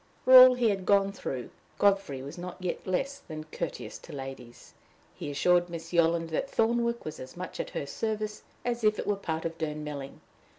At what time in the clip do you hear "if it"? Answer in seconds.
8.83-9.05